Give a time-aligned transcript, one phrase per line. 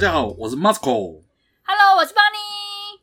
[0.00, 1.22] 家好，我是 Moscow。
[1.62, 3.00] Hello，我是 Bonnie。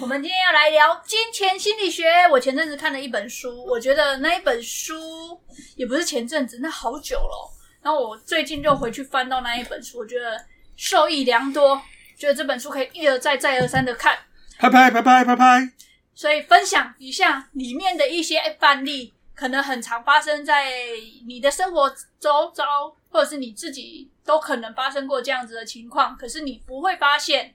[0.00, 2.26] 我们今天要来聊金钱心理学。
[2.30, 5.38] 我前阵子看了一本书，我觉得那一本书
[5.76, 7.52] 也不是前阵子，那好久了。
[7.82, 10.42] 然后我最近就回去翻到那一本书，我觉得
[10.74, 11.78] 受益良多，
[12.16, 14.18] 觉得这本书可以一而再、再而三的看。
[14.58, 15.70] 拍拍拍拍拍拍。
[16.14, 20.72] 所以分享一下里面的一些范例，可能很常发生在
[21.26, 24.10] 你的生活周遭，或者是你自己。
[24.24, 27.54] 都可能发生过这样子的情况，可是你不会发现。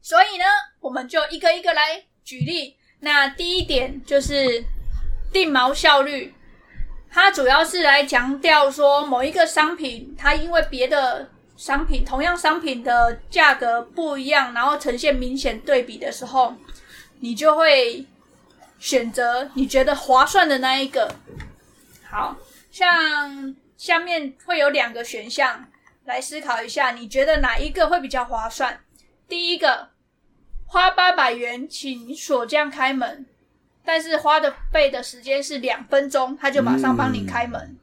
[0.00, 0.44] 所以呢，
[0.80, 2.76] 我们就一个一个来举例。
[3.00, 4.64] 那第一点就是
[5.32, 6.34] 定毛效率，
[7.10, 16.54] 它主要是来强调说某一个商品，它因为别的商品同样商品的价格不一样，然后呈现明显对比的时候，
[17.20, 18.06] 你就会
[18.78, 21.14] 选择你觉得划算的那一个。
[22.10, 22.36] 好，
[22.70, 25.66] 像下面会有两个选项。
[26.04, 28.80] 来思考一下，你觉得哪一个会比较划算？
[29.26, 29.88] 第一个，
[30.66, 33.24] 花八百元请锁匠开门，
[33.84, 37.60] 但是花的费的时间是两分钟，他就马上帮你开门。
[37.60, 37.78] 嗯。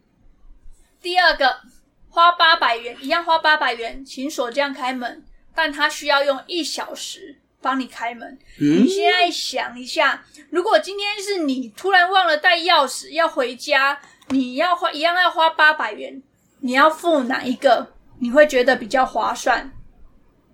[1.02, 1.62] 第二个，
[2.10, 5.26] 花八百元，一样花八百元请锁匠开门，
[5.56, 8.38] 但他需要用一小时帮你开门。
[8.60, 8.84] 嗯。
[8.84, 16.22] 你现在想一下，如果今天是你突然忘了带钥匙要回家，你要花一样要花八百元，
[16.60, 17.94] 你要付哪一个？
[18.22, 19.72] 你会觉得比较划算？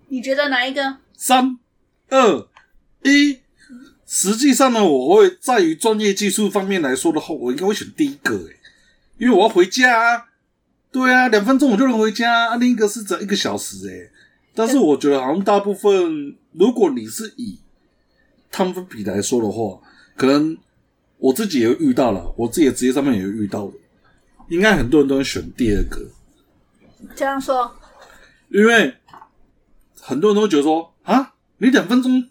[0.08, 0.96] 你觉得哪一个？
[1.12, 1.58] 三、
[2.08, 2.48] 二、
[3.02, 3.40] 一。
[4.06, 8.56] 实际上呢，我会在于专业技术方面来说的话，我应该会选第一个诶，
[9.18, 10.24] 因为我要回家啊。
[10.90, 12.56] 对啊，两分钟我就能回家啊。
[12.56, 14.10] 另一个是整一个小时诶，
[14.54, 17.58] 但是我觉得好像大部分，如果你是以
[18.50, 19.78] 汤分比来说的话，
[20.16, 20.56] 可能
[21.18, 23.74] 我自己也遇到了，我自己的职业上面也遇到的，
[24.48, 26.08] 应该很多人都会选第二个。
[27.14, 27.76] 这样说，
[28.48, 28.96] 因为
[30.00, 32.28] 很多人都觉得说啊，你两分钟，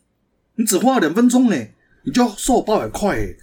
[0.55, 1.55] 你只花了两分钟呢，
[2.03, 3.35] 你就要收我八百块哎。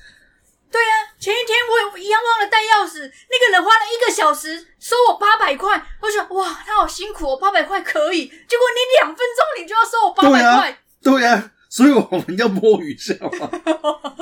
[0.71, 8.27] 对啊，前一天我也一样忘了带钥匙，那个人花了一个小时收我八百块，我就说哇，他好辛苦哦，八百块可以。
[8.27, 14.15] 结果你两分钟你就要收我八百块，对呀，所以我们要摸鱼一下嘛。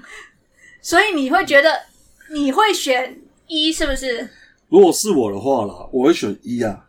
[0.80, 1.82] 所以你会觉得
[2.30, 4.30] 你会选一是不是？
[4.70, 6.86] 如果是我的话啦，我会选一啊。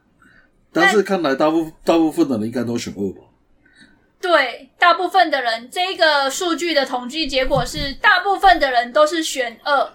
[0.72, 3.28] 但是看来大部大部分的人应该都选二吧？
[4.22, 9.94] 对，大部分的人，这个数据的统计结果是，大部分的人都是选二，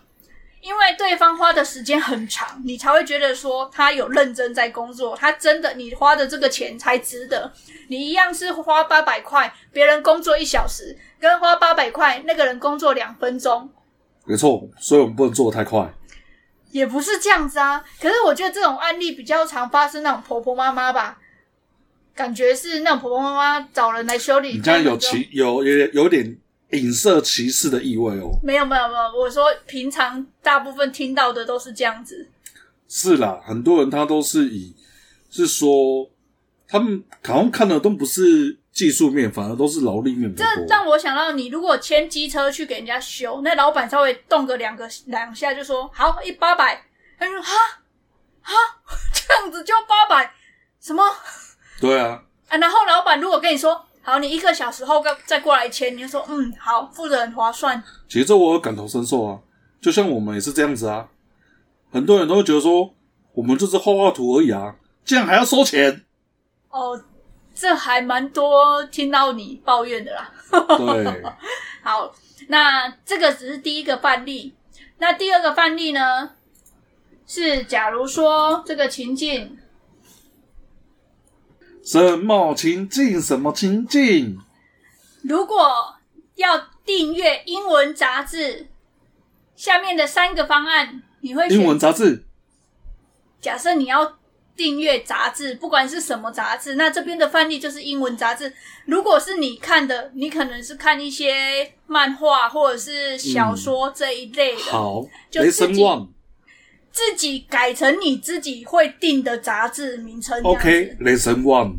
[0.60, 7.50] 因为对方花的时间很长，你才会觉得说他有认真在工作，他真的你花的这个钱才值得。
[7.88, 13.70] 你一样是花八百块，别人工作一小时，跟花八百块那个人工作两分钟，
[14.24, 15.88] 没错，所以我们不能做的太快。
[16.76, 21.19] 也不是这样子啊，可是我觉得这种案例比较常发生那种婆婆妈妈吧，
[22.14, 24.53] 感觉是那种婆婆妈妈找人来修理。
[24.53, 26.36] 你这样有歧有有有点
[26.72, 28.38] 影射歧视的意味哦。
[28.42, 32.28] 没有没有没有，我说平常大部分听到的都是这样子。
[32.86, 34.75] 是啦，很多人他都是以
[35.31, 36.10] 是说
[36.69, 38.59] 他们好像看的都不是。
[38.76, 40.66] 技术面反而都是劳力面比较多。
[40.66, 46.84] 这让我想到，你如果牵机车去给人家修，那老板稍微动个两个两下就说好一八百，
[47.19, 47.54] 他说哈
[48.42, 48.53] 哈
[49.15, 50.31] 这样子就八百，
[50.78, 51.03] 什么？
[51.81, 52.22] 对啊。
[52.48, 57.82] 啊，然后老板如果跟你说好，你一个小时后再再过来签，你就说嗯好，付的很划算。
[58.06, 59.38] 其实这我有感同身受啊，
[59.81, 61.09] 就像我们也是这样子啊，
[61.91, 62.94] 很多人都会觉得说
[63.32, 66.04] 我们就是画画图而已啊，竟然还要收钱？
[66.69, 67.03] 哦。
[67.56, 70.31] 这还蛮多听到你抱怨的啦。
[70.50, 71.25] 对，
[71.83, 72.15] 好，
[72.49, 74.55] 那这个只是第一个范例。
[74.99, 76.33] 那第二个范例呢？
[77.27, 79.59] 是假如说这个情境，
[81.83, 83.21] 什么情境？
[83.21, 84.39] 什么情境？
[85.22, 85.97] 如果
[86.34, 88.69] 要订阅英文杂志，
[89.56, 92.27] 下面的三个方案，你会选英文杂志？
[93.41, 94.19] 假设你要。
[94.56, 98.53] 订阅杂志，不管是什么杂志，那这边的范例就是英文杂志。
[98.86, 104.62] 如果是你看的，你可能是看一些漫画或者是小说这一类的。
[104.62, 105.84] 嗯、好，就自己
[106.91, 110.42] 自己改成你自己会订的杂志名称。
[110.42, 111.74] OK，Lesson One。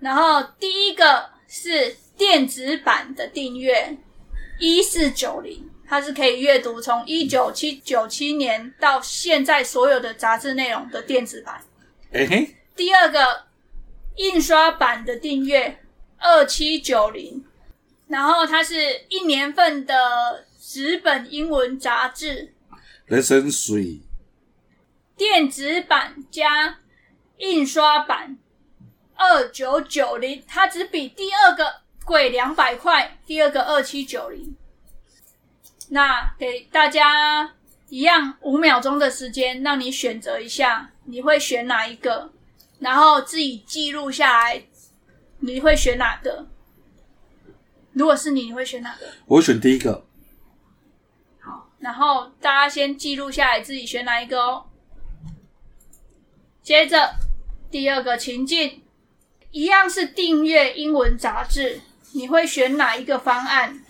[0.00, 3.96] 然后第一个是电子版的订阅，
[4.60, 11.58] 一四九零，它是可以阅读从一九七九七年到现在所有的杂志内容的电子版。
[12.76, 13.46] 第二个
[14.14, 15.80] 印刷版的订阅
[16.18, 17.44] 二七九零，
[18.06, 22.54] 然后它是一年份的纸本英文杂志。
[23.08, 24.02] Lesson Three，
[25.16, 26.78] 电子版加
[27.38, 28.38] 印刷版。
[29.16, 34.54] 二九九零，它只比第二个贵两百块，第二个二七九零。
[35.88, 37.54] 那给大家
[37.94, 42.32] 一样五秒钟的时间，让你选择一下，你会选哪一个？
[42.80, 44.64] 然后自己记录下来，
[45.38, 46.48] 你会选哪个？
[47.92, 49.06] 如果是你，你会选哪个？
[49.26, 50.04] 我会选第一个。
[51.38, 54.66] 好，然后大家先记录下来，自己选哪一个哦。
[56.64, 57.14] 接着
[57.70, 58.82] 第二个情境，
[59.52, 61.80] 一样是订阅英文杂志，
[62.10, 63.84] 你会选哪一个方案？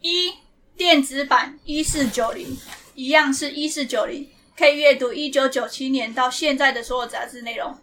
[0.00, 0.32] 一、
[0.76, 2.58] 电子版一四九零，
[2.94, 7.76] 一样是一四九零，可以阅读一九九七年到现在的所有杂志内容。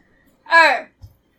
[0.43, 0.91] 二、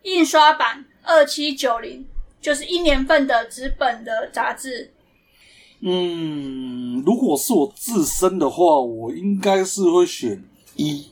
[0.03, 2.07] 印刷版二七九零。
[2.41, 4.91] 就是一年份的纸本的杂志。
[5.81, 10.43] 嗯，如果是我自身的话，我应该是会选
[10.75, 11.11] 一。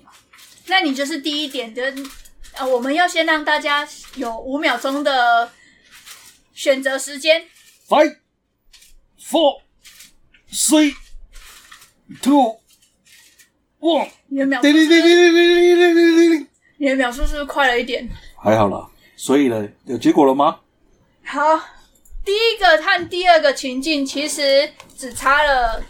[0.66, 1.94] 那你就是第一点的，
[2.54, 5.52] 呃，我们要先让大家有五秒钟的
[6.56, 7.46] 选择时间。
[7.88, 8.18] Five,
[9.22, 9.62] four,
[10.52, 10.96] three,
[12.22, 12.58] two,
[13.80, 14.10] one。
[14.28, 16.48] 你的秒数是不是？
[16.78, 18.08] 你的秒数是不是快了一点？
[18.38, 18.88] 还好啦。
[19.16, 20.60] 所以呢，有结果了吗？
[21.26, 21.42] 好，
[22.24, 25.84] 第一个和第二个情境其实只差了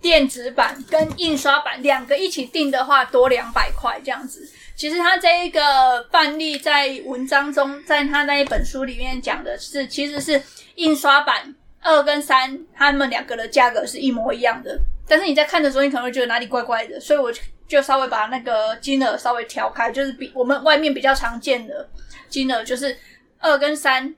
[0.00, 4.48] 电子版跟印刷版两个一起订的话多两百块这样子。
[4.74, 10.42] 其实他这一个范例在文章中，在他那一本书里面讲的是，其实是
[10.76, 14.80] 印刷版二跟三，他们两个的价格是一模一样的。
[15.06, 17.32] 但是你在看的时候，你可能会觉得哪里怪怪的，所以我
[17.66, 21.88] 就稍微把那个金额稍微调开，就是比我们外面比较常见的
[22.28, 22.98] 金额，就是
[23.38, 24.14] 二跟三。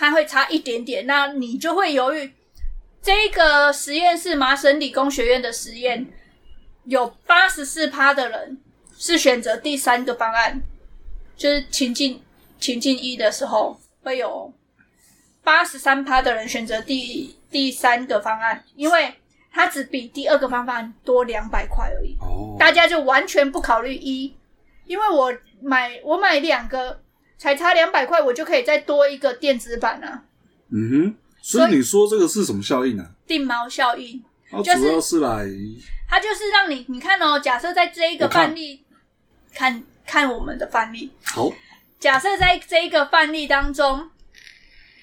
[0.00, 2.32] 它会差一点点，那你就会犹豫。
[3.02, 6.06] 这个实验室麻省理工学院的实验，
[6.84, 8.58] 有八十四趴的人
[8.96, 10.62] 是选择第三个方案，
[11.36, 12.22] 就是情境
[12.60, 14.54] 情境一的时候，会有
[15.42, 19.12] 八十三趴的人选择第第三个方案，因为
[19.58, 22.16] 它只比第二个方法多两百块而已。
[22.20, 24.32] 哦，大家就完全不考虑一，
[24.86, 27.00] 因为我买我买两个。
[27.40, 30.24] 才差两百块，我就可以再多一个电子版啊。
[30.72, 33.08] 嗯哼，所以你说这个是什么效应啊？
[33.28, 34.20] 定锚效应，
[34.50, 35.46] 它主要是来，
[36.08, 38.82] 它就是让你你看哦，假设在这一个范例，
[39.54, 39.72] 看
[40.04, 41.12] 看，看我们的范例。
[41.22, 41.48] 好，
[42.00, 44.10] 假设在这一个范例当中，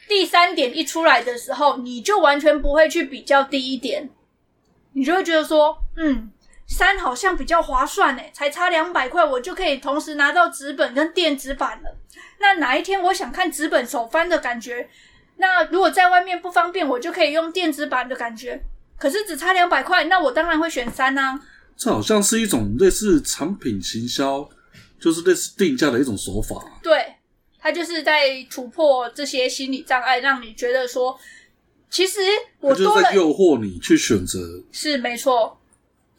[0.10, 4.10] 第三点一出来的时候，你就完全不会去比较第一点，
[4.96, 6.32] 你就会觉得说，嗯。
[6.68, 11.96] 三好像比较划算诶，才差两百块，我就可以同时拿到纸本跟电子版了。
[12.40, 14.90] 那哪一天我想看纸本手翻的感觉，
[15.38, 18.60] 那如果在外面不方便，我就可以用电子版的感觉。
[18.98, 21.40] 可是只差两百块，那我当然会选三啊。
[21.78, 24.50] 这好像是一种类似产品行销，
[25.00, 26.56] 就是类似定价的一种手法。
[26.82, 27.14] 对，
[27.60, 31.16] 它就是在突破这些心理障碍，让你觉得说，
[31.96, 32.20] 其实
[32.60, 34.62] 我就是在诱惑你去选择。
[34.70, 35.58] 是没错。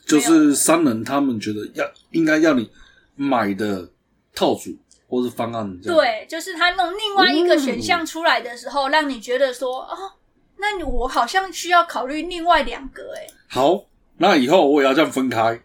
[0.06, 2.70] 就是商人他们觉得要应该要你
[3.14, 3.86] 买的
[4.34, 4.74] 套组
[5.06, 10.12] 或是方案对，就是他弄另外一个选项出来的时候，让你觉得说哦，
[10.56, 13.26] 那我好像需要考虑另外两个哎。
[13.46, 13.84] 好，
[14.16, 15.60] 那以后我也要这样分开。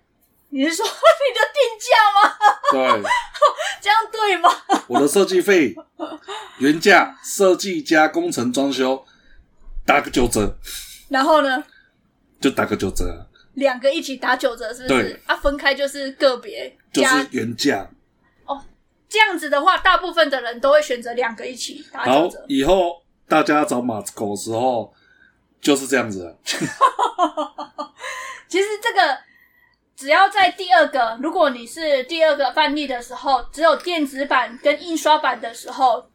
[0.50, 3.00] 你是说你的定价吗？
[3.02, 3.10] 对，
[3.80, 4.50] 这样对吗？
[4.88, 5.74] 我的设计费
[6.58, 9.06] 原价设计加工程装修
[9.92, 10.58] 打个九折，
[11.10, 11.62] 然后呢？
[12.40, 13.28] 就打个九折。
[13.56, 14.88] 两个一起打九折，是不是？
[14.88, 17.90] 对啊，分开就是个别加，就是原价。
[18.46, 18.64] 哦，
[19.10, 22.40] 这样子的话，大部分的人都会选择两个一起打九折。
[22.40, 24.94] 好，以后大家找马子狗的时候
[25.60, 26.34] 就是这样子。
[28.48, 29.18] 其实这个
[29.98, 36.10] 只要在第二个，如果你是第二个范例的时候，只有电子版跟印刷版的时候，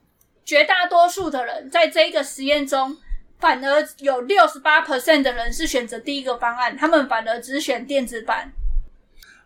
[0.47, 2.97] 绝大多数的人在这一个实验中。
[3.38, 8.52] 反而有六十八 percent 的人是选择第一个方案，他们反而只选电子版。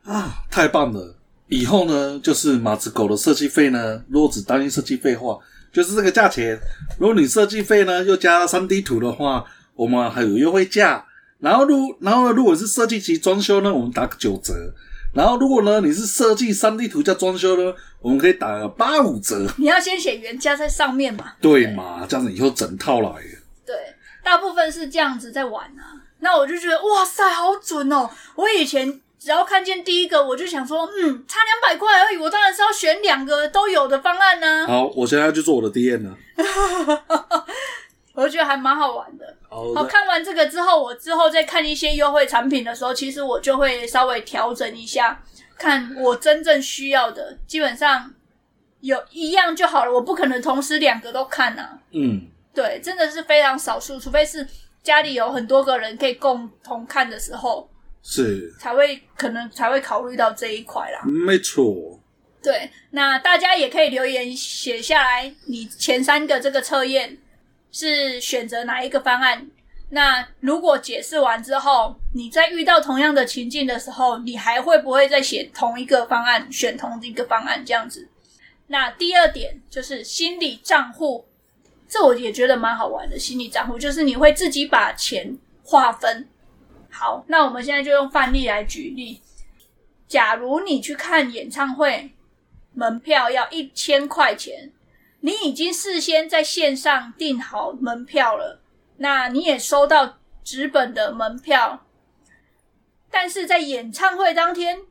[0.04, 1.16] 啊，太棒了！
[1.48, 5.36] 以后呢，就是马子狗的设计费呢，如果只担心设计费的话，
[5.72, 6.58] 就是这个价钱。
[6.98, 9.44] 如果你设计费呢又加三 D 图的话，
[9.74, 11.04] 我们还有优惠价。
[11.40, 14.54] 然后如然后呢，如果是设计及装修呢，我们打个九折。
[15.12, 19.46] 然后如果呢你是设计三 D 图加装修呢，我们可以打个八五折。
[19.58, 21.32] 你要先写原价在上面嘛？
[21.40, 23.10] 对嘛，这样子以后整套来。
[23.66, 26.00] 对，大部分是这样子在玩啊。
[26.20, 28.10] 那我就觉得，哇塞，好准哦！
[28.34, 34.66] 我以前只要看见第一个，我就想说，嗯，差两百块而已，我当然是要选两个都有的方案呢、啊。
[34.66, 36.16] 好，我现在要去做我的 D N 了。
[38.12, 39.36] 我就觉得还蛮好玩的。
[39.48, 45.22] 好，看完这个之后，我之后再看一些优惠产品的时候，其实我就会稍微调整一下，
[45.56, 47.38] 看我真正需要的。
[47.46, 48.12] 基本上
[48.80, 51.78] 有一样就好了，我不可能同时两个都看啊。
[51.92, 54.46] 嗯，对，真的是非常少数，除非是
[54.82, 57.68] 家里有很多个人可以共同看的时候，
[58.02, 61.02] 是才会可能才会考虑到这一块啦。
[61.04, 61.98] 没错。
[62.42, 67.18] 对，那大家也可以留言写下来，你前三个这个测验
[67.70, 69.46] 是选择哪一个方案？
[69.90, 78.08] 那如果解释完之后，你在遇到同样的情境的时候，你还会不会再写同一个方案，选同一个方案这样子？
[78.68, 81.26] 那第二点就是心理账户，
[81.90, 83.18] 这我也觉得蛮好玩的。
[83.18, 86.28] 心理账户就是你会自己把钱划分。
[86.88, 89.20] 好，那我们现在就用范例来举例。
[90.06, 92.12] 假如你去看演唱会，
[92.72, 94.72] 门票要一千块钱，
[95.20, 98.60] 你已经事先在线上订好门票了。
[98.98, 101.86] 那你也收到纸本的门票，
[103.10, 104.82] 但是在演唱会当天，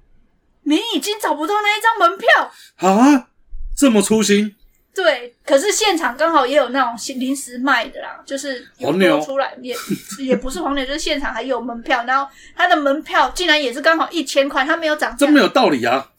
[0.64, 3.30] 你已经找不到那一张门票啊！
[3.76, 4.56] 这么粗心？
[5.04, 9.76] 对，可是现场刚好也有那种临时卖的啦，就是有多出来，也
[10.20, 16.12] 也不是黄牛，就是现场还有门票，然后他的门票竟然也是刚好一千块，他没有涨价，这没有道理啊！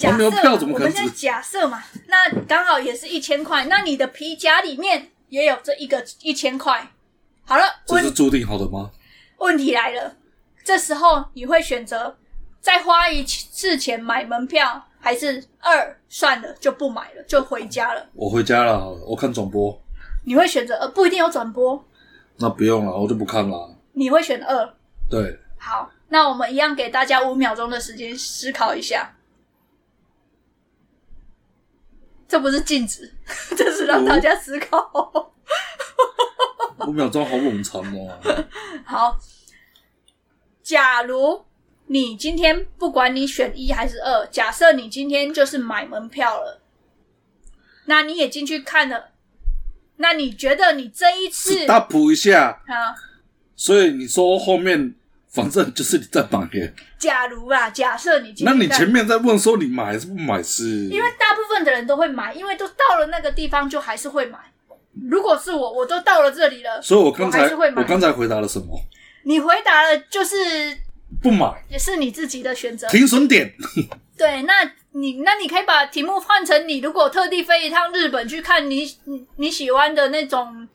[0.00, 0.88] 黄牛票怎么可能？
[0.88, 5.10] 我们现在假设嘛，那刚好也是一千块，那你的皮夹里面。
[5.30, 6.88] 也有这一个一千块，
[7.44, 8.90] 好了，这是注定好的吗？
[9.36, 10.16] 问题来了，
[10.64, 12.16] 这时候你会选择
[12.62, 18.06] 再花一次钱买门票，还是二算了就不买了，就回家了？
[18.12, 19.74] 我回家了，我看转播。
[20.26, 21.82] 你会选择呃，不一定有转播，
[22.36, 23.74] 那不用了，我就不看了。
[23.94, 24.74] 你会选二？
[25.08, 25.40] 对。
[25.56, 29.14] 好，那我们一样给大家五秒钟的时间思考一下。
[32.28, 33.10] 这不是禁止，
[33.56, 35.32] 这是让大家思考。
[36.86, 38.44] 五秒钟好冗长哦。
[38.84, 39.16] 好，
[40.62, 41.46] 假如
[41.88, 46.60] 你今天不管你选一还是二，假设你今天就是买门票了，
[47.86, 49.10] 那你也进去看了，
[49.96, 52.94] 那你觉得你这一次大补一下啊？
[53.56, 54.94] 所以你说后面。
[55.30, 56.74] 反正就是你在买耶。
[56.98, 60.64] 假如啊，假设你今天，那你前面在问说你买还是不买是？
[60.86, 64.38] 因为大部分的人都会买，因为都到了那个地方就还是会买。
[65.08, 67.82] 如果是我，我都到了这里了，所以我刚才我还是会买。
[67.82, 68.80] 我刚才回答了什么？
[69.24, 70.34] 你回答了就是
[71.22, 72.88] 不买，也是你自己的选择。
[72.88, 73.54] 停损点。
[74.16, 74.52] 对，那
[74.92, 80.66] 你那你可以把题目换成你如果特地飞一趟日本去看你你你喜欢的那种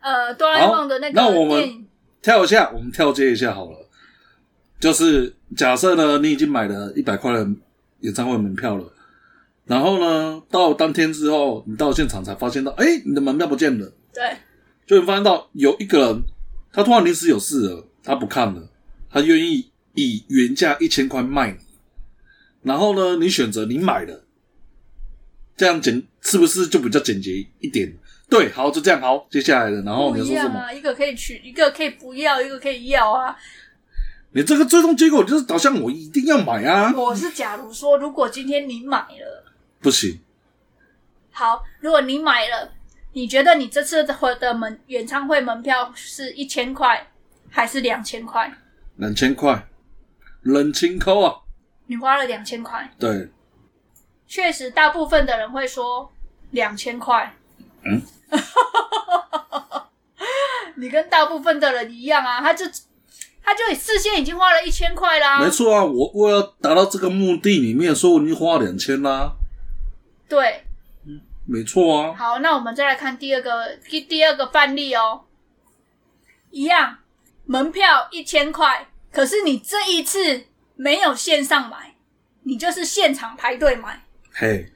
[0.00, 1.34] 呃哆啦 A 梦的那个电影。
[1.34, 1.86] 那我们
[2.22, 3.88] 跳一下，我们跳接一下好了。
[4.80, 7.46] 就是假设呢，你已经买了一百块的
[8.00, 8.92] 演唱会门票了，
[9.64, 13.92] 然后呢，到当天之后，你到现场才发现到，哎，你的门票不见了。
[14.12, 14.36] 对，
[14.86, 16.22] 就会发现到有一个人，
[16.72, 18.68] 他突然临时有事了，他不看了，
[19.10, 21.58] 他愿意以原价一千块卖你，
[22.62, 24.24] 然后呢，你选择你买了，
[25.56, 27.92] 这样简是不是就比较简洁一点？
[28.28, 30.72] 对，好，就这样，好，接下来的，然后你说什么？
[30.72, 33.36] 一个可以取，一个可以不要，一个可以要啊。
[34.32, 36.92] 你这个最终结果就是导向我一定要买啊！
[36.94, 39.44] 我是假如说，如果今天你买了，
[39.80, 40.20] 不行。
[41.30, 42.72] 好，如果你买了，
[43.12, 47.06] 你觉得你这次的的门演唱会门票是一千块
[47.48, 48.52] 还是两千块？
[48.96, 49.66] 两千块，
[50.46, 51.36] 冷清扣啊！
[51.86, 53.28] 你花了两千块，对，
[54.26, 56.10] 确实，大部分的人会说
[56.50, 57.34] 两千块。
[57.84, 58.02] 嗯，
[60.76, 62.64] 你跟大部分的人一样啊，他就。
[63.48, 69.34] 他就事先已经花了一千块啦，没错啊，我我要达到这个目的里面，说我已经花了两千啦。
[70.28, 70.64] 对，
[71.06, 72.12] 嗯，没错啊。
[72.12, 75.20] 好，那我们再来看第二个第第二个范例哦，
[76.50, 76.98] 一样，
[77.44, 80.44] 门票一千块，可是你这一次
[80.74, 81.94] 没有线上买，
[82.42, 84.04] 你就是现场排队买。
[84.30, 84.70] 嘿，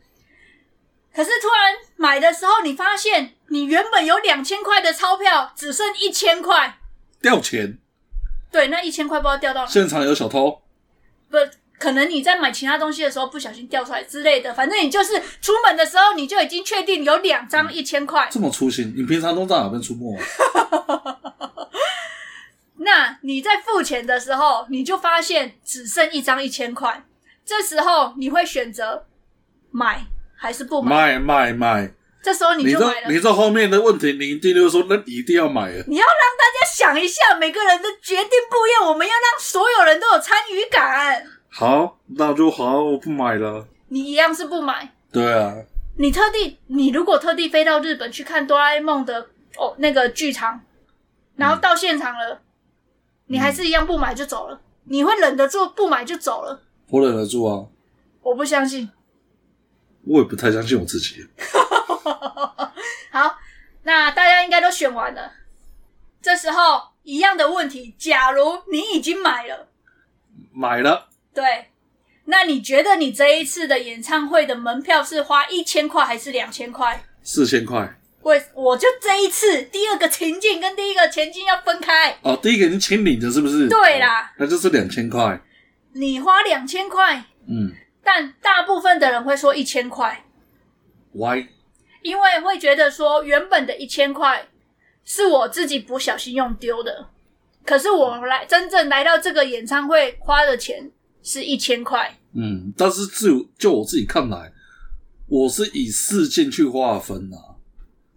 [1.15, 6.79] 可是突然买的时候，你发现你原本有两千块的钞票只剩一千块，
[7.21, 7.77] 掉钱。
[8.51, 9.67] 对，那一千块不知道掉到哪。
[9.67, 10.63] 现场有小偷？
[11.29, 11.37] 不，
[11.79, 14.55] 可能你在买其他东西的时候不小心掉出来之类的。
[14.55, 18.27] 反正你就是出门的时候，你就已经确定有两张一千块。
[18.33, 20.25] 这么粗心，你平常都在哪边出没啊？
[23.31, 27.05] 那你在付钱的时候，你就发现只剩一张一千块。
[27.45, 29.07] 这时候你会选择
[29.71, 31.17] 买还是不买？
[31.17, 31.93] 买买买。
[32.21, 33.09] 这时候你就买了。
[33.09, 35.85] 你这后面的问题，你一定就是说，那你一定要买啊！
[35.87, 41.25] 你要让大家想一下，每个人的决定不一样，我们要让所有人都有参与感。
[41.49, 43.69] 好，那就好，我不买了。
[43.91, 44.93] 你一样是不买？
[45.13, 45.55] 对啊。
[45.99, 50.61] 你特地，你如果特地飞到日本去看哆啦 A 梦的哦那个剧场，
[51.37, 52.41] 然后到现场了，嗯、
[53.31, 54.61] 你还是一样不买就走了？
[54.85, 56.63] 你会忍得住不买就走了？
[56.89, 57.65] 我忍得住啊！
[58.23, 58.91] 我不相信。
[60.03, 61.25] 我也不太相信我自己。
[63.13, 63.39] 好，
[63.85, 65.35] 那大家应该都选完了。
[66.21, 69.69] 这时候一样的问题，假如你已经买了，
[70.53, 71.71] 买了，对，
[72.25, 77.05] 那你觉得你这一次的演唱会的门票是花一千块还是两千块？
[77.23, 78.00] 四千块。
[78.23, 82.19] 我我就这一次第二个情境跟第一个情境要分开。
[82.23, 83.69] 哦，第一个你请领的是不是？
[83.69, 85.41] 对啦，哦、那就是两千块。
[85.93, 87.73] 你花两千块，嗯，
[88.05, 90.25] 但大部分的人会说一千块。
[91.13, 91.47] Why？
[92.03, 94.49] 因为会觉得说原本的一千块
[95.05, 97.09] 是我自己不小心用丢的，
[97.65, 100.91] 可是我来真正来到这个演唱会花的钱
[101.23, 102.17] 是一千块。
[102.35, 104.53] 嗯，但是就就我自己看来，
[105.27, 107.50] 我是以事件去划分啊。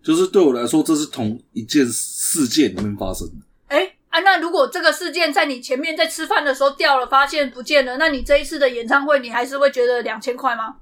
[0.04, 3.36] 就是对我来说，这是同一件事件里面发生的。
[3.68, 10.76] 哎、欸、啊，那如果这个事件在你前面在吃饭的时候掉了，发现不见了，那你这一次的演唱会，你还是会觉得两千块吗？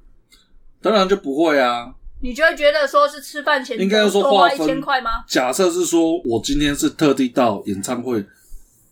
[0.82, 1.94] 当然就不会啊。
[2.24, 5.24] 你就会觉得说是吃饭钱应该说花一千块吗？
[5.28, 8.24] 假设是说我今天是特地到演唱会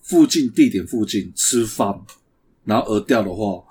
[0.02, 2.00] 附近地点附近吃饭，
[2.66, 3.64] 然后而掉的话，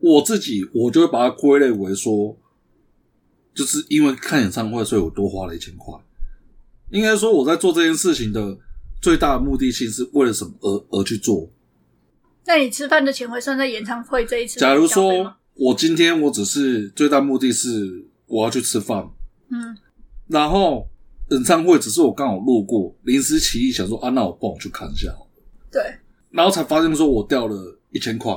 [0.00, 2.36] 我自己我就会把它归类为说，
[3.54, 5.94] 就是因为看演唱会，所以我多花了一千块。
[6.90, 8.56] 应该说，我在做这件事情的
[9.00, 11.50] 最大的目的性是为了什么而而去做？
[12.44, 14.60] 那你吃饭的钱会算在演唱会这一次？
[14.60, 19.10] 假如说我今天我只是最大目的是我要去吃饭，
[19.50, 19.76] 嗯，
[20.28, 20.88] 然后
[21.30, 25.12] 演唱会只是我刚好路过，临时起意想说啊，那我帮我去看一下，
[25.72, 25.82] 对，
[26.30, 28.32] 然后才发现说我掉了一千块，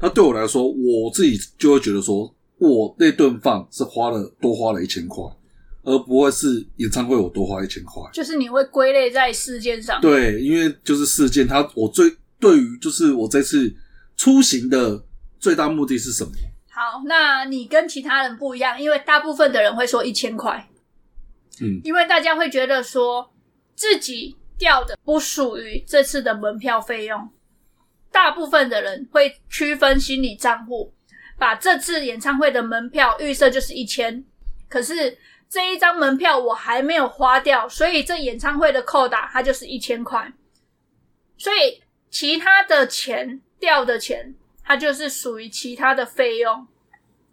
[0.00, 5.22] 那对我来说，我自己就会觉得说我那顿饭是花了多花了一千块。
[5.86, 10.00] 而不会是演唱会，我多花一千块，就是你会归类在事件上。
[10.00, 13.72] 对，因为就是事件，它我最对于就是我这次
[14.16, 15.00] 出行的
[15.38, 16.30] 最大目的是什么？
[16.68, 20.68] 好，那你跟其他人不一样，因为大部分的人会说一千块，
[21.60, 23.32] 嗯，因为大家会觉得说
[23.76, 27.28] 自己掉的不属于这次的门票费用，
[28.10, 30.92] 大部分的人会区分心理账户，
[31.38, 34.24] 把这次演唱会的门票预设就是一千，
[34.68, 35.16] 可是。
[35.48, 40.32] 这一张门票我还没有花掉，所以这演唱会的扣打它就是一千块，
[41.38, 46.66] 所以其他的钱掉的钱，它就是属于其他的费用。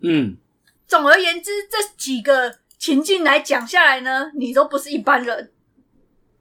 [0.02, 0.38] 嗯，
[0.86, 5.52] 总而言之，这几个情境来讲下来呢，你都不是一般人，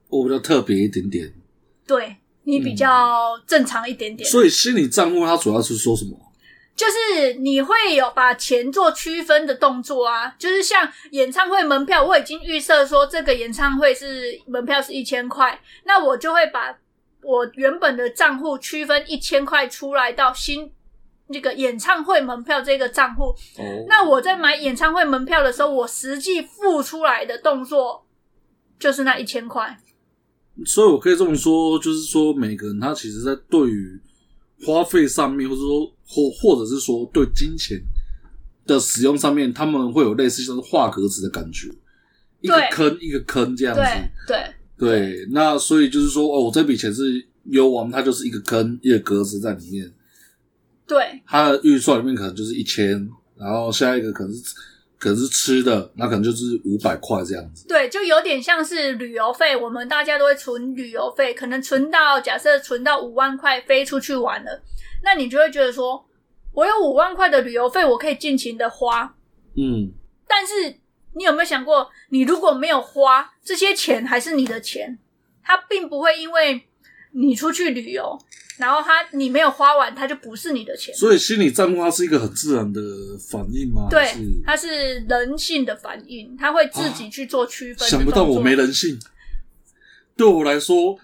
[0.08, 1.32] 我比较特别一点点，
[1.86, 4.28] 对，你比较正常一点点。
[4.28, 6.31] 嗯，所以心理账户它主要是说什么？
[6.74, 16.76] 就是你会有把钱做区分的动作啊，就是像演唱会门票，我已经预设说这个演唱会是门票是一千块，那我就会把
[17.22, 20.72] 我原本的账户区分一千块出来到新
[21.28, 23.26] 那个演唱会门票这个账户。
[23.58, 28.04] 哦，那我在买演唱会门票的时候，我实际付出来的动作
[28.78, 29.78] 就是那一千块。
[30.66, 34.00] 所以我可以这么说，就是说每个人他其实在对于
[34.64, 35.92] 花费上面，或者说。
[36.14, 37.80] 或或者是说，对金钱
[38.66, 41.68] 的使用上面，他们会有类似像是画格子的感觉，
[42.42, 43.80] 一个坑一个坑这样子。
[44.28, 44.36] 对
[44.76, 49.90] 对对，那所以就是说，哦，我这笔钱是游玩，它就是一个坑一个格子在里面。
[50.86, 54.42] 对，它的预算里面可能就是一千，然后下一个可能是
[55.02, 57.66] 可是吃的，那可能就是五百块这样子。
[57.66, 64.62] 对，就有点像是旅游费，我们大家都会存旅游费，可能存到假设存到五万块，飞出去玩了。
[65.02, 66.06] 那你就会觉得说，
[66.52, 69.12] 我有五万块的旅游费，我可以尽情的花，
[69.56, 69.90] 嗯。
[70.28, 70.76] 但是
[71.14, 75.00] 你有没有想过，你如果没有花这些钱，还是你的钱，
[75.42, 76.68] 它并不会因为
[77.10, 78.16] 你出去旅游，
[78.58, 80.94] 然后他你没有花完，他就不是你的钱。
[80.94, 82.80] 所以心理账户它是一个很自然的
[83.30, 83.88] 反应吗？
[83.90, 87.86] 对，它是人性的反应，他会自己去做区分。
[87.86, 88.98] 啊，想不到我没人性，
[90.16, 90.98] 对我来说。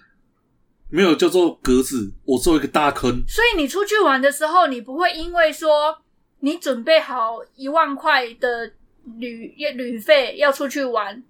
[0.91, 3.23] 没有叫做格子，我做一个大坑。
[3.27, 5.95] 所以你出去玩的时候，你不会因为说
[6.39, 8.71] 你准备好一万块的
[9.19, 11.23] 旅旅费要出去玩，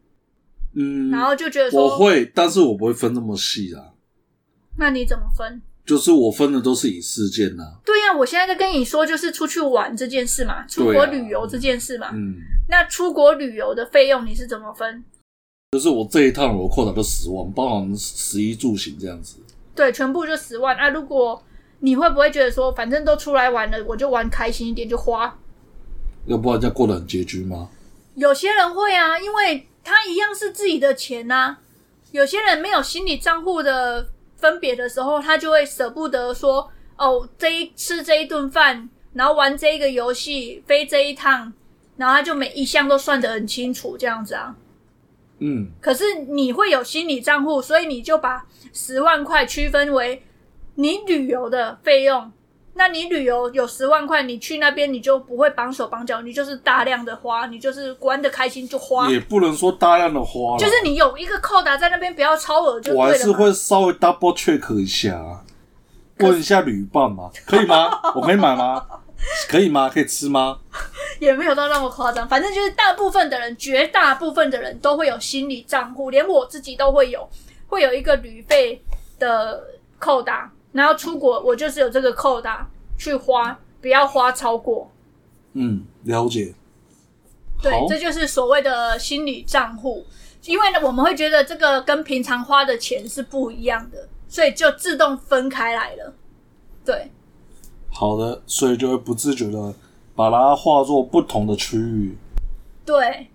[0.77, 3.91] 嗯，然后就觉得说我会，但是我不会分那么细啊。
[4.77, 5.61] 那你怎么分？
[5.89, 7.81] 就是我分的都是以事件呐、啊。
[7.83, 12.09] 对呀、啊，我现在在跟你说，就是出去玩这件事嘛，出国旅游这件事嘛。
[12.09, 12.35] 啊、嗯，
[12.69, 15.03] 那出国旅游的费用你是怎么分？
[15.71, 19.37] 就是我这一趟我扣打都十万，包含食衣住行这样子。
[19.73, 20.89] 对，全部就十万啊！
[20.89, 21.41] 如果
[21.79, 25.39] 你会不会觉得说，反正都出来玩了，我就玩开心一点就花，
[26.27, 27.67] 要不然这样过得很拮据吗？
[28.13, 31.57] 有些人会啊，因为他一样是自己的钱啊。
[32.11, 41.51] 有些人没有心理账户的分别的时候，他就会舍不得说，哦，这一吃这一顿饭，然后玩这一个游戏，飞这一趟，
[41.97, 44.55] 然后他就每一项都算得很清楚，这样子啊。
[45.39, 50.23] 嗯，可是你会有心理账户，所以你就把十万块区分为
[50.75, 52.31] 你旅游的费用。
[52.79, 59.11] 那你旅游有十万块，你去那边你就不会绑手绑脚，你就是大量的花，你就是玩的开心就花。
[59.11, 62.97] 也不能说大量的花，就是你有一个扣打在那边，不要超额就对了。
[62.97, 65.43] 我还是会稍微 double check 一下，
[66.19, 67.99] 问一下旅伴嘛，可以吗？
[68.15, 68.81] 我可以买吗？
[69.49, 69.89] 可以吗？
[69.93, 70.57] 可以吃吗？
[71.19, 77.29] 也没有到那么夸张，反正就是大部分的人，绝大部分的人都会有心理账户，连我自己都会有，
[77.67, 78.81] 会有一个旅费
[79.19, 79.61] 的
[79.97, 80.49] 扣打。
[80.71, 84.91] 然后出国，我就是有这个扣打去花，不要花超过。
[85.53, 86.53] 嗯，了解。
[87.61, 90.05] 对，这就是所谓的心理账户，
[90.45, 96.13] 因为呢，我们会觉得这个跟平常花的钱是不一样的，所以就自动分开来了。
[96.85, 97.11] 对。
[97.91, 99.73] 好的，所以就会不自觉的
[100.15, 102.17] 把它化作不同的区域。
[102.85, 103.27] 对。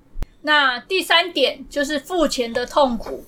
[0.47, 3.25] 那第三点就是付钱的痛苦。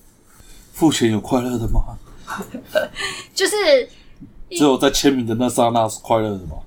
[0.71, 1.97] 付钱有快乐的吗？
[3.33, 3.89] 就是
[4.49, 6.57] 只有在签名的那刹那是快乐的吗？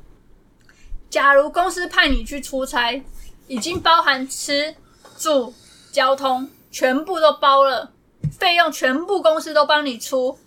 [1.08, 3.02] 假如公司派你去出差，
[3.48, 4.74] 已经包含吃
[5.18, 5.52] 住、
[5.90, 7.90] 交通，全部都包了，
[8.38, 10.38] 费用全部公司都帮你出，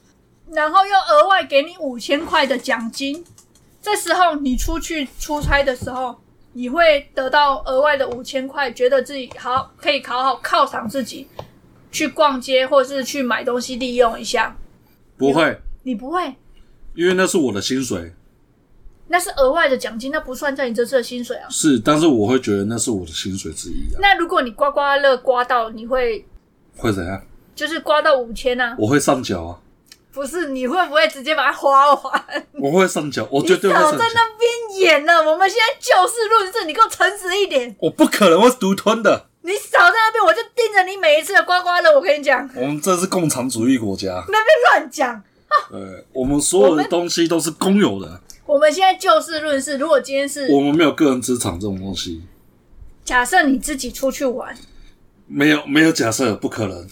[0.52, 3.26] 然后又额外给你五千块的奖金。
[3.82, 6.15] 这时候你出去出差的时候，
[6.54, 11.28] 你会得到额外的五千块，觉得自己好可以考好犒赏自己，
[11.91, 14.56] 去逛街或是去买东西利用一下。
[15.32, 16.36] 不会，你不会，
[16.96, 18.14] 因为那是我的薪水，
[19.08, 21.48] 那是额外的奖金，那不算在你这次的薪水啊。
[21.50, 24.00] 是，但是我会觉得那是我的薪水之一啊。
[24.00, 26.26] 那如果你刮刮乐刮到，你会
[26.76, 27.22] 会怎样？
[27.56, 28.76] 就是刮到五千啊？
[28.80, 29.60] 我会上缴啊。
[30.12, 32.48] 不是，你会不会直接把它花完？
[32.54, 33.98] 我会上缴，我绝对会上缴。
[33.98, 37.76] 在那边演了，我们现在就事论事，你给我诚实一点。
[37.80, 39.28] 我不可能会独吞的。
[39.46, 41.94] 你少在那边，我就盯着你每一次的刮刮乐。
[41.94, 45.22] 我跟你讲，我们这是共产主义国家，那边乱讲。
[45.70, 48.22] 对，我们所有的东西都是公有的。
[48.46, 49.78] 我们现在就事论事。
[49.78, 52.24] 如果今天是，我们没有个人资产这种东西。
[53.04, 54.56] 假设你自己出去玩，
[55.28, 56.88] 没有没有假设，不可能。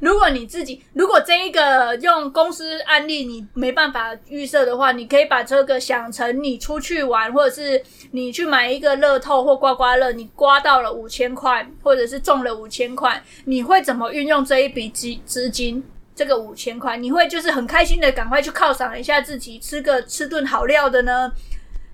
[0.00, 7.82] 如果你自己，如果这一个用公司案例你没办法预设的话，你可以把这个想成你出去玩，或者是
[8.12, 15.82] 你去买一个乐透或刮刮乐，你刮到了五千块，或者是中了五千块，你会怎么运用这一笔资资金？
[16.14, 21.32] 这个五千块，你会就是很开心的赶快去犒赏一下自己，吃个吃顿好料的呢？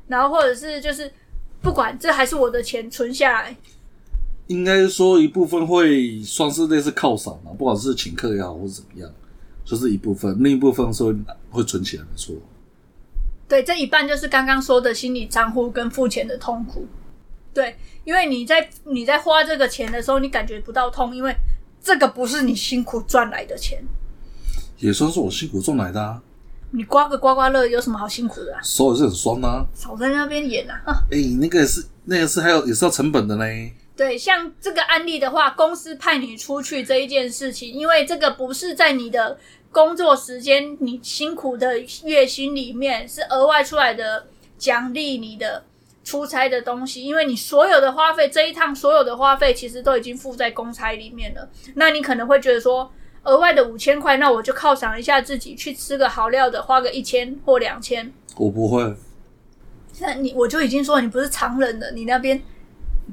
[0.08, 1.12] 然后或者是就是
[1.60, 3.56] 不管这还是我的钱存下来。
[4.46, 9.10] 应该说一部分会算是类似犒赏嘛，不管是请客也好，或者怎么样，
[9.64, 11.14] 就是一部分，另一部分是会
[11.50, 12.34] 会存起来，没错。
[13.48, 16.86] 对，这一半就是刚刚说的心理账户跟付钱的痛苦。
[17.52, 21.34] 对，因为你在你在花这个钱的时候，你感觉不到痛，因为
[21.82, 23.82] 这个不是你辛苦赚来的钱。
[24.78, 26.20] 也算是我辛苦赚来的啊。
[26.72, 28.60] 你刮个刮刮乐有什么好辛苦的啊？
[28.62, 29.64] 手也是很酸啊。
[29.74, 30.82] 少在那边演啊！
[31.12, 33.44] 哎、欸，那个也是那个是还有也是要成本的呢。
[33.96, 39.38] 对，像这个案例的话，公司派你出去这一件事情，因为这个不是在你的
[39.70, 44.26] 工作时间，你辛苦的月薪里面是额外出来的
[44.58, 45.64] 奖励你的
[46.02, 51.48] 出差的东西，因为你所有的花费，这一趟所有的花费其实都已经付在公差里面了。
[51.74, 52.90] 那你可能会觉得说，
[53.22, 58.12] 额外的五千块，那我就犒赏一下自己，去吃个好料的，花个一千或两千。
[58.36, 58.92] 我不会。
[60.00, 62.42] 那你我就已经说你不是常人了，你那边，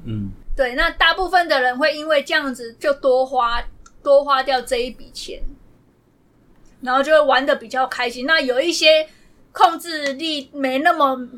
[0.05, 0.31] 嗯。
[0.55, 3.63] 对，那大部分的人会因为这样子就多花
[4.03, 5.41] 多花掉这一笔钱，
[6.81, 8.25] 然后就会玩的比较开心。
[8.25, 9.07] 那有一些
[9.51, 11.29] 控制力没那么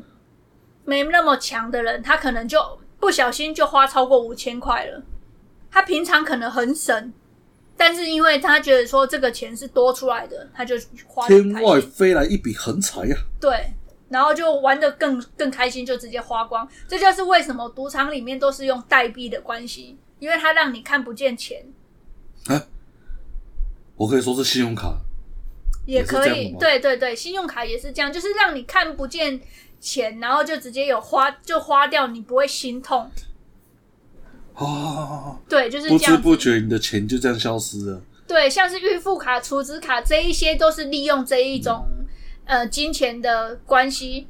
[0.84, 2.60] 没那么强的人，他可能就
[2.98, 5.02] 不小心就花超过五千块了。
[5.70, 7.12] 他平常可能很省，
[7.76, 10.74] 但是因为他觉得说这个钱是多出来的，他就
[11.06, 11.26] 花。
[11.28, 13.16] 天外飞来一笔横财呀！
[13.40, 13.72] 对。
[14.08, 16.68] 然后就玩的更更开心，就直接花光。
[16.86, 21.64] 这就是为什么赌场里面都是用代币的关系，因为它让你看不见钱。
[22.46, 22.66] 啊，
[23.96, 24.94] 我可以说是信用卡，
[25.86, 29.40] 也可以，对对对，信用卡也是这样，就是让你看不见
[29.80, 33.10] 钱，然后就直接有花就花掉，你不会心痛。
[34.54, 38.02] 哦，对，就是这样，不知不觉你的钱就这样消失了。
[38.26, 41.84] 对，像是预付卡、储值卡这一些，都是利用这一种。
[42.46, 44.26] 嗯呃，金钱的关系，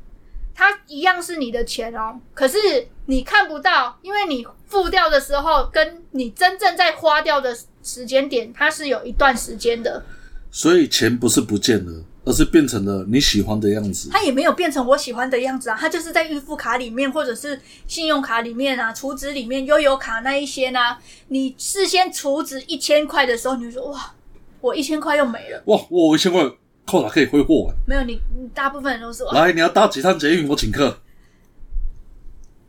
[0.54, 2.20] 它一样是你的钱哦。
[2.32, 2.58] 可是
[3.06, 10.04] 你看不到，因为你付掉的时候，跟你真正在花掉的时间点，它是有一段时间的。
[10.50, 14.08] 所以钱不是不见了，而是变成了你喜欢的样子。
[14.12, 20.96] 它也没有变成我喜欢的样子啊，它就是在预付卡里面，或者是信用卡里面啊，储值里面悠游卡那一些呢。
[21.28, 24.14] 你事先储值一千块的时候，你就说哇，
[24.60, 25.60] 我一千块又没了。
[25.66, 26.40] 哇，我一千块
[26.86, 27.74] 扣打可以挥霍完。
[27.86, 31.00] 没有你，你大部分人都是来，你要搭几趟捷运，我请客。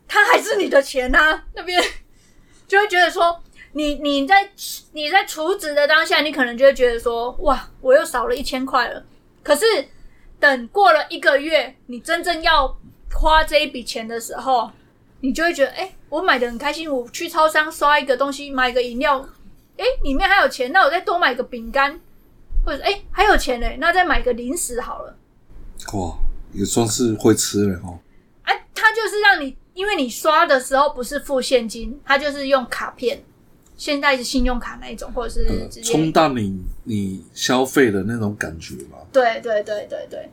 [0.08, 1.82] 他还是你的钱呐、啊，那边
[2.68, 3.42] 就会觉得说，
[3.74, 4.50] 你你在
[4.94, 9.04] 你在储值的当下，你可能就会觉得说，哇，我又少了一千块了。
[9.44, 9.66] 可是，
[10.40, 12.78] 等过了一个月，你真正要
[13.14, 14.72] 花这一笔钱的时候，
[15.22, 16.90] 你就会觉得，哎、欸，我买的很开心。
[16.92, 19.20] 我去超商刷一个东西，买个饮料，
[19.78, 22.00] 哎、欸，里面还有钱，那我再多买个饼干，
[22.66, 25.16] 或者哎、欸，还有钱嘞，那再买个零食好了。
[25.94, 26.18] 哇，
[26.52, 28.00] 也算是会吃了哦。
[28.42, 33.24] 哎、啊，它就是让你，因为你刷的时候不是付现金，他就是用卡片。
[33.78, 38.98] 现在是信用卡那一种，或者是直接冲淡你你消费的那种感觉嘛？
[39.12, 40.32] 对对对对对，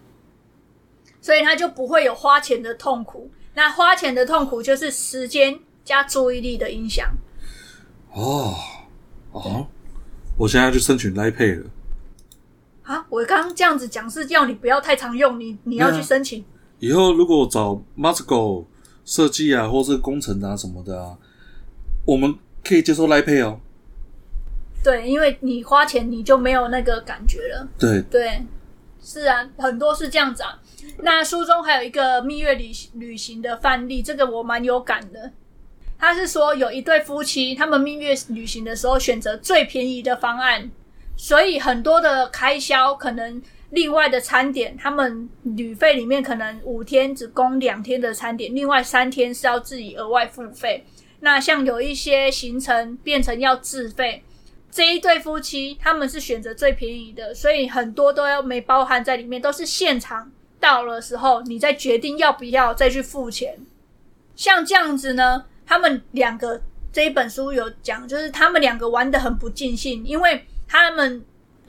[1.21, 3.29] 所以他就不会有花钱的痛苦。
[3.55, 7.11] 那花钱的痛苦就是时间加注意力的影响。
[8.13, 8.55] 哦
[9.33, 9.67] 哦，
[10.39, 11.71] 我现在要去申请 Line Pay 了。
[12.83, 16.45] 啊，我刚刚这样子讲是叫你不要太常用，你你要去申请。
[16.79, 18.65] 以后如果找 Masco
[19.05, 21.17] 设计啊，或是工程啊什么的啊，
[22.05, 22.35] 我们。
[22.65, 23.59] 可以接受 Line Pay 哦，
[24.85, 27.69] 对，因为你花钱你就没有那个感觉了。
[27.77, 28.41] 对对，
[29.03, 30.61] 是啊，很多是这样子啊。
[30.99, 35.33] 那书中还有一个蜜月旅旅行的范例，这个我蛮有感的。
[35.99, 40.71] 他是说有一对夫妻，他们蜜月旅行的时候选择最便宜的方案，
[41.23, 50.85] 所以很多的开销可能另外的餐点，他们旅费里面可能五天只供两天的餐点，另外三天是要自己额外付费。
[51.21, 54.25] 那像有一些行程变成要自费，
[54.69, 63.57] 这一对夫妻他们是选择最便宜的，所以很多都要没包含在里面，都是现场到了时候你再决定要不要再去付钱。
[64.35, 66.61] 像这样子呢，他们两个
[66.93, 71.23] 这一本书有讲，就是他们两个玩得很不尽兴，因为他们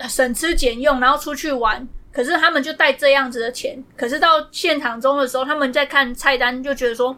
[0.08, 7.16] 省吃俭用，然后出去玩，可是他们就带这样子的钱，可是到现场中的时候，他们在看菜单就觉得说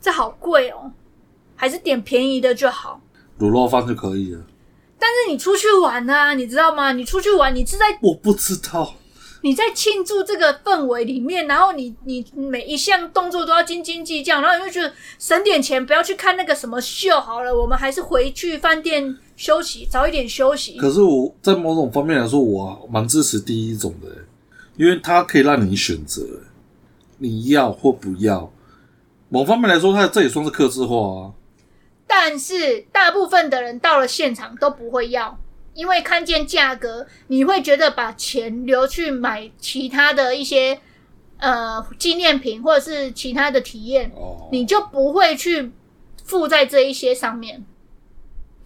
[0.00, 0.92] 这好贵哦。
[1.56, 3.00] 还是点便宜的就好，
[3.38, 4.44] 卤肉饭就可以了。
[4.98, 6.92] 但是你出去玩啊，你知道吗？
[6.92, 8.94] 你出去玩，你是在我不知道
[9.44, 20.78] 你在庆祝这个氛围里面，然后你你每一项动作都要斤斤计较，然后你就觉得省点钱，不要去看那个什么秀好了，我们还是回去饭店休息，早一点休息。
[20.78, 24.08] 可是我在某种方面来说，我蛮支持第一种的，
[24.78, 26.22] 因为它可以让你选择，
[27.18, 28.50] 你要或不要。
[29.28, 31.32] 某方面来说，它这也算是克制化啊。
[32.06, 35.38] 但是大部分的人到了现场都不会要，
[35.74, 40.80] 因为看见价格，你会觉得把钱留去买其他的一些
[41.38, 44.10] 呃纪念品或者是其他的体验，
[44.50, 45.72] 你就不会去
[46.24, 47.64] 付在这一些上面。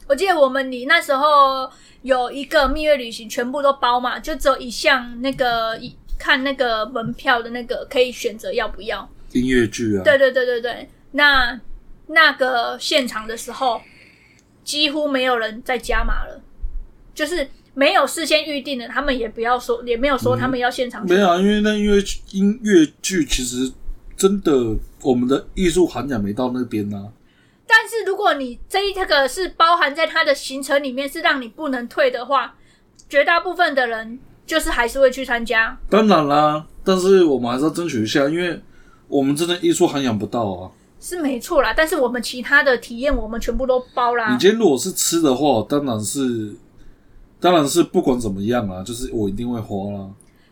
[0.06, 1.70] 我记得我们你那时候
[2.02, 10.04] 有一个蜜月旅行，全部都包嘛，就只有一项那个一看那个门票的那个可以选择要不要音乐剧啊？
[10.04, 11.60] 对对对对对，那。
[12.10, 13.82] 那个现场的时候，
[14.64, 16.40] 几乎没有人在加码了，
[17.18, 21.08] 就是没有事先预定的，他们也不要说，也没有说他们要现场、嗯。
[21.08, 22.00] 没有啊，因为那因为
[22.30, 23.72] 音乐剧其实
[24.16, 24.52] 真的，
[25.02, 27.08] 我们的艺术涵养没到那边啊。
[27.66, 32.54] 但是如果你这一个是包含在他的行程里面，是让你不能退的话，
[33.08, 35.76] 绝大部分的人就是还是会去参加。
[35.90, 38.62] 当然啦，但是我们还是要争取一下，因为
[39.08, 40.70] 我们真的艺术涵养不到啊。
[41.00, 44.32] 是没错啦，但是我们其他的体验我们全部都包啦。
[44.32, 46.54] 你今天如果是吃的话，当然是，
[47.40, 50.08] 当然是不管怎么样啊，就是我一定会花啦。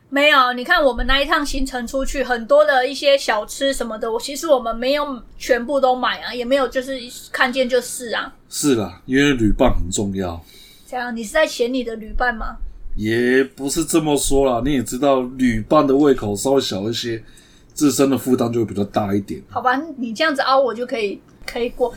[0.09, 6.99] 没有，你看我们那一趟行程出去，很多的一些小吃什么的，我其实我们没有全部都买啊，也没有就是
[7.33, 8.33] 看见就是啊。
[8.49, 10.40] 是啦，因为旅伴很重要。
[10.87, 12.57] 这样，你是在嫌你的旅伴吗？
[12.94, 17.22] 也不是这么说啦，你也知道旅伴的胃口稍微小一些。
[17.75, 19.38] 自身的负担就会比较大一点。
[19.51, 21.92] 好吧，你这样子凹我就可以可以过。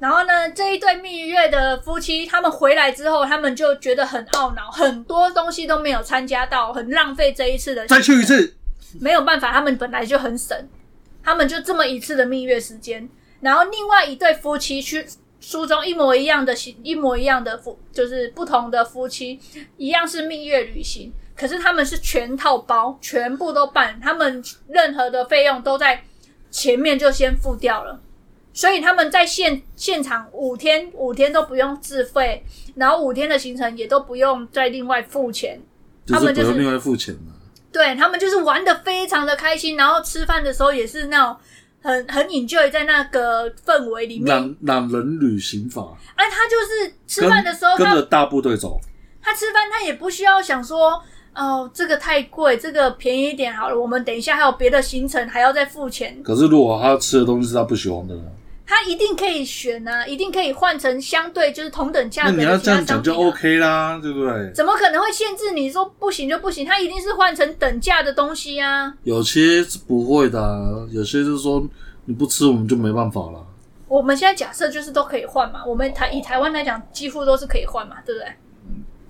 [0.00, 7.86] 然后呢，这一对蜜月的夫妻，他们回来之后，他们就觉得很懊恼，很多东西都没有参加到，很浪费这一次的。
[7.86, 8.56] 再去一次，
[8.98, 10.56] 没有办法，他们本来就很省，
[11.22, 13.06] 他们就这么一次的蜜月时间。
[13.40, 15.06] 然后另外一对夫妻去
[15.38, 19.38] 书中一模一样的行一模一样的夫，就是不同的夫妻，
[19.76, 21.12] 一样是蜜月旅行。
[21.36, 26.02] 可是他们是全套包，全部都办，他们任何的费用都在
[26.50, 27.98] 前面就先付掉了，
[28.52, 35.60] 所以他们在现现场五天五天都不用自费，然后五天的行程也都不用再另外付钱，
[36.06, 37.32] 他们就是另外付钱嘛。
[37.72, 41.36] 对，他们就是玩的非常的开心，然后吃饭的时候也是那种
[41.80, 44.36] 很很 enjoy 在那个氛围里面。
[44.36, 45.96] 懒懒人旅行法。
[46.16, 48.80] 哎、啊，他就是吃饭的时候，跟着大部队走。
[49.22, 51.00] 他吃饭，他也不需要想说，
[51.32, 53.78] 哦，这个太贵，这个便宜一点好了。
[53.78, 56.20] 我们等一下还有别的行程，还要再付钱。
[56.24, 58.24] 可是如果他吃的东西是他不喜欢的呢？
[58.70, 62.22] 他一定可以选啊，一定可以换成相对就是同等价。
[62.26, 64.52] 那你要这样讲就 OK 啦，对不对？
[64.54, 66.64] 怎么可能会限制你说不行就不行？
[66.64, 68.94] 他一定是换成等价的东西啊。
[69.02, 71.66] 有些是不会的啊，有些就是说
[72.04, 73.44] 你不吃我们就没办法了。
[73.88, 78.28] 我们现在假设就是都可以换嘛，我们台以台湾来讲，几乎都是可以换嘛，对不对？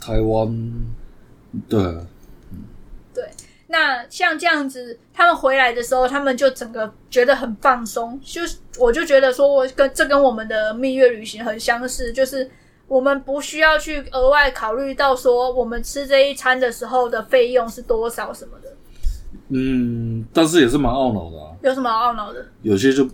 [0.00, 0.72] 台湾，
[1.68, 1.78] 对。
[3.72, 8.20] 那像这样子，他们回来的时候，他们就整个觉得很放松。
[8.20, 12.50] 就是我就觉得说，我跟这跟我们的蜜月旅行很相似，就是
[12.88, 18.68] 我们不需要去额外考虑到说，我们吃这一餐的时候的费用是多少什么的。
[19.50, 21.54] 嗯，但是也是蛮懊恼的啊。
[21.62, 22.44] 有什么懊恼的？
[22.62, 23.08] 有些就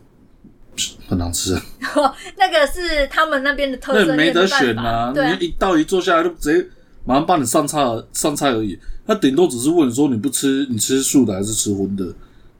[1.06, 1.54] 很难吃。
[2.38, 5.12] 那个是他们那边的特色，那没得选啊。
[5.12, 6.66] 对啊，你一到一坐下来就直接
[7.06, 7.80] 马上帮你上菜
[8.12, 8.78] 上菜而已。
[9.06, 12.12] 他顶多只是问说，你不吃，你吃素的还是吃荤的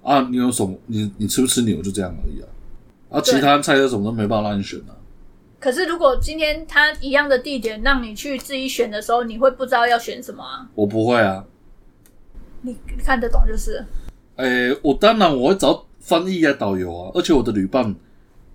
[0.03, 0.21] 啊？
[0.31, 0.79] 你有什么？
[0.87, 1.83] 你你吃不吃牛？
[1.83, 2.47] 就这样而已啊。
[3.11, 4.95] 啊，其他菜色什么都没办法让你选啊。
[5.59, 10.69] 可是如果今天他一样的地点让你去自己选的时候，你会不知道要选什么啊？
[10.77, 11.45] 我不会啊。
[12.63, 13.85] 你看得懂就是。
[14.37, 17.93] 诶、欸，我当然我会找翻译啊、导游啊，而且我的旅伴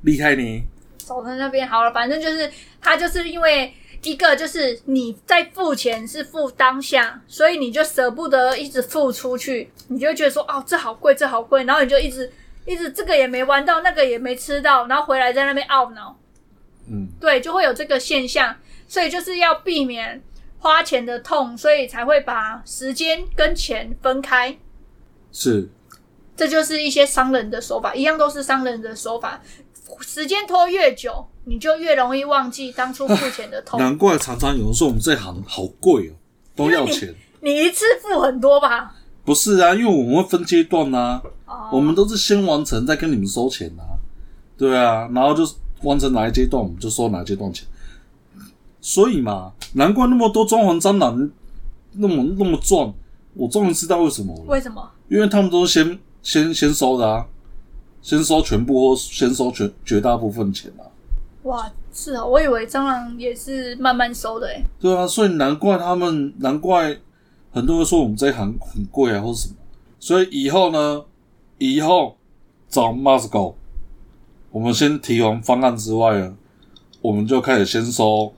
[0.04, 0.63] 厉害呢。
[0.97, 2.49] 走在那边好了，反正就是
[2.80, 3.73] 他就是因为。
[4.04, 12.32] 一个就是你在付钱是付当下，所以你就舍不得一直付出去，你就觉得说哦，这好贵，这好贵，然后你就一直
[12.66, 16.18] 一直这个也没玩到，那个也没吃到，然后回来在那边懊恼。
[16.90, 18.56] 嗯，对，就会有这个现象，
[18.88, 20.22] 所以就是要避免
[20.58, 24.58] 花钱的痛，所以才会把时间跟钱分开。
[25.32, 25.70] 是，
[26.36, 29.40] 这就是一些商人的手法，一样都是商人的手法，
[29.99, 31.25] 时间拖越久。
[31.43, 33.80] 你就越容易忘记当初付钱的痛。
[33.80, 36.13] 难怪常常有人说我们这行好贵哦，
[36.56, 37.51] 都要钱你。
[37.51, 38.95] 你一次付很多吧？
[39.25, 41.73] 不是啊，因为我们会分阶段啊，oh.
[41.73, 43.97] 我们都是先完成再跟你们收钱啊。
[44.56, 45.43] 对啊，然后就
[45.82, 47.67] 完成哪一阶段，我们就收哪一阶段钱。
[48.80, 51.32] 所以嘛，难怪那么多装潢蟑螂
[51.93, 52.93] 那么那么赚。
[53.34, 54.43] 我终于知道为什么了。
[54.45, 54.91] 为什么？
[55.10, 57.25] 因为他们都是先先先收的啊，
[58.02, 60.84] 先收全部或先收全绝大部分钱啊。
[61.44, 64.64] 哇，是啊，我以为蟑螂也是慢慢收的诶。
[64.80, 66.98] 对啊，所以难怪他们，难怪
[67.52, 69.56] 很多人说我们这一行很贵啊，或什么。
[70.00, 71.04] 所以以后呢，
[71.58, 72.18] 以后
[72.70, 73.56] 找 Moscow，
[74.52, 76.36] 我们先提完方案之外呢，
[77.02, 78.34] 我们就开始先收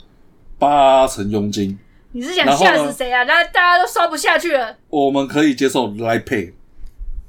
[0.57, 1.77] 八成佣金。
[2.11, 3.23] 你是想吓死谁啊？
[3.23, 4.77] 那大家都刷不下去了。
[4.89, 6.53] 我们可以接受 Line Pay。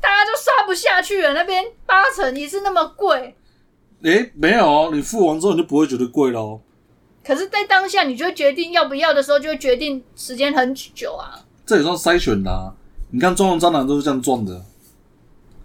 [0.05, 3.35] 大家都刷不下去了，那边八成也是那么贵。
[4.03, 6.61] 诶、欸，没有哦，你付完之后你就不会觉得贵咯。
[7.25, 11.41] 可是，在当下你就会决定要不要的时候，就会决定时间很久啊。
[11.65, 12.75] 这也算筛选啦啊。
[13.11, 14.63] 你看，装潢蟑螂都是这样装的。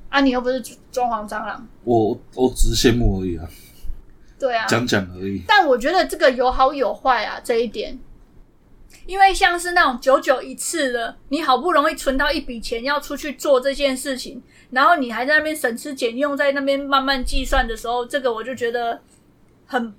[0.07, 1.67] 啊，你又不是装潢蟑螂。
[1.83, 3.45] 我我只是羡慕而已啊。
[4.39, 5.43] 对啊，讲讲而已。
[5.45, 7.99] 但我觉得这个有好有坏啊，这一点。
[9.05, 19.01] 因为像是那种久久一次的，你好不容易存到一笔钱要出去做这件事情，然后你还在那边省吃俭用，在那边慢慢计算的时候，这个我就觉得
[19.65, 19.93] 很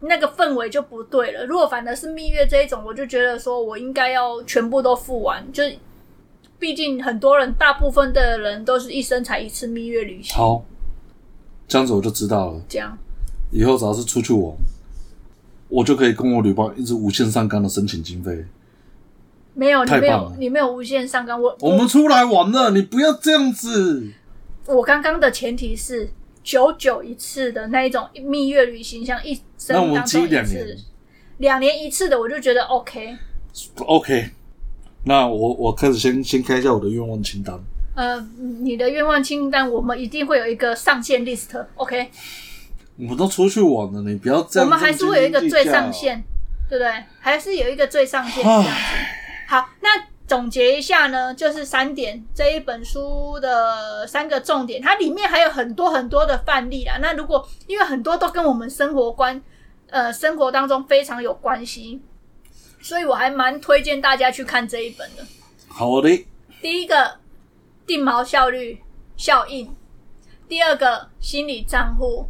[0.00, 1.44] 那个氛围就不对了。
[1.46, 5.62] 如果反而是蜜月这一种，我就觉得说我应该要全部都付完，就
[6.58, 10.36] 毕竟很多人，大部分的人都是一生才一次蜜月旅行。
[10.36, 10.64] 好，
[11.66, 12.60] 这样子我就知道了。
[12.68, 12.96] 这样，
[13.50, 14.54] 以后只要是出去玩。
[15.74, 18.44] 我就可以跟我旅伴一直无限上纲的申请经费，
[19.54, 21.42] 没有，你没有，你没有无限上纲。
[21.42, 24.08] 我我们出来玩了，你不要这样子。
[24.66, 26.08] 我刚刚的前提是
[26.44, 30.76] 九九一次的那一种蜜月旅行，像一生当中一次，两年，
[31.38, 33.16] 两年一次的，我就觉得 OK。
[33.86, 34.30] OK，
[35.04, 37.58] 那我我开始先先开一下我的愿望清单。
[37.96, 41.50] 呃，你的愿望清单，我们一定会有一个上限 list。
[41.74, 42.10] OK。
[42.96, 44.68] 我们都出去玩了，你不要这样。
[44.68, 46.22] 我们还是会有一个最上限，
[46.68, 47.04] 对不对？
[47.18, 48.70] 还是有一个最上限这样子。
[49.48, 49.88] 好，那
[50.26, 56.96] 总结一下呢，就是三点，这一本书的三个重点，它里面还有很多很多的范例啊。
[57.00, 59.42] 那如果因为很多都跟我们生活观，
[59.90, 62.00] 呃，生活当中非常有关系，
[62.80, 65.24] 所以我还蛮推荐大家去看这一本的。
[65.66, 66.08] 好的。
[66.62, 67.18] 第一个，
[67.86, 68.80] 定毛效率
[69.16, 69.66] 效应；
[70.48, 72.28] 第二个，心理账户。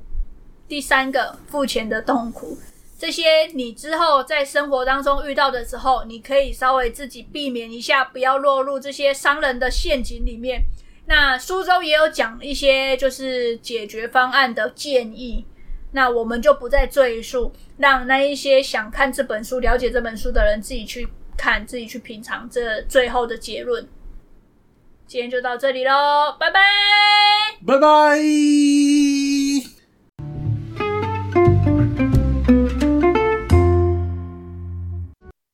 [0.68, 2.56] 第三个付钱的痛苦，
[2.98, 10.62] 这些你之后在生活当中遇到的时候，你可以稍微自己避免一下，不要落入这些商人的陷阱里面。
[11.06, 15.44] 那书中也有讲一些就是解决方案的建议，
[15.92, 21.06] 那我们就不再赘述，让那一些想看这本书、了解这本书的人自己去
[21.36, 23.86] 看，自己去品尝这最后的结论。
[25.06, 26.60] 今天就到这里喽，拜拜，
[27.66, 28.18] 拜拜。